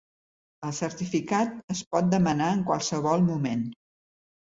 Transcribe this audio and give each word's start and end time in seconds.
El 0.67 0.71
certificat 0.77 1.53
es 1.73 1.81
pot 1.95 2.07
demanar 2.13 2.47
en 2.55 2.63
qualsevol 2.71 3.27
moment. 3.29 3.63